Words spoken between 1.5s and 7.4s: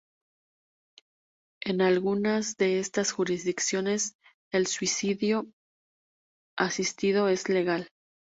En algunas de estas jurisdicciones el suicidio asistido